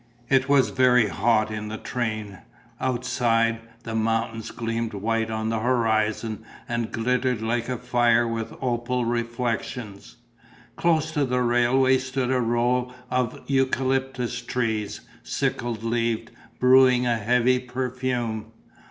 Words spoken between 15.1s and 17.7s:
sickle leaved, brewing a heavy